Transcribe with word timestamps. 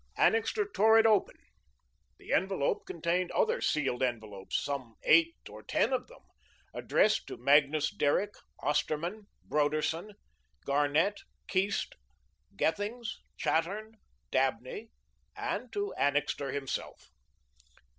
Annixter 0.17 0.67
tore 0.67 0.97
it 0.97 1.05
open. 1.05 1.37
The 2.17 2.33
envelope 2.33 2.87
contained 2.87 3.29
other 3.33 3.61
sealed 3.61 4.01
envelopes, 4.01 4.59
some 4.59 4.95
eight 5.03 5.35
or 5.47 5.61
ten 5.61 5.93
of 5.93 6.07
them, 6.07 6.23
addressed 6.73 7.27
to 7.27 7.37
Magnus 7.37 7.91
Derrick, 7.91 8.33
Osterman, 8.61 9.27
Broderson, 9.45 10.13
Garnett, 10.65 11.21
Keast, 11.47 11.93
Gethings, 12.55 13.19
Chattern, 13.37 13.93
Dabney, 14.31 14.89
and 15.37 15.71
to 15.73 15.93
Annixter 15.93 16.51
himself. 16.51 17.11